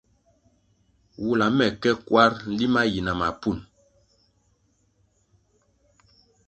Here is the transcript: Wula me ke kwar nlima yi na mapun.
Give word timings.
Wula 1.21 1.47
me 1.57 1.65
ke 1.81 1.91
kwar 2.05 2.31
nlima 2.51 2.81
yi 2.91 2.99
na 3.05 3.13
mapun. 3.19 3.57